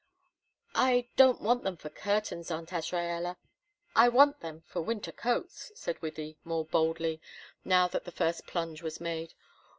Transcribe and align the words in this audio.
"I 0.73 1.09
don't 1.15 1.41
want 1.43 1.63
them 1.63 1.77
for 1.77 1.91
curtains, 1.91 2.49
Aunt 2.49 2.69
Azraella; 2.73 3.37
I 3.95 4.09
want 4.09 4.39
them 4.39 4.63
for 4.65 4.81
winter 4.81 5.11
coats," 5.11 5.71
said 5.75 6.01
Wythie, 6.01 6.37
more 6.43 6.65
boldly, 6.65 7.21
now 7.63 7.87
that 7.89 8.05
the 8.05 8.11
first 8.11 8.47
plunge 8.47 8.81
was 8.81 8.99
made. 8.99 9.35